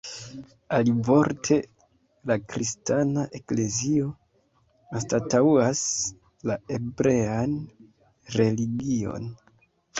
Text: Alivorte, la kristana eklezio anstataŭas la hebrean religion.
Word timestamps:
Alivorte, 0.75 1.57
la 2.31 2.37
kristana 2.53 3.27
eklezio 3.41 4.09
anstataŭas 5.01 5.85
la 6.53 6.59
hebrean 6.75 7.57
religion. 8.41 9.33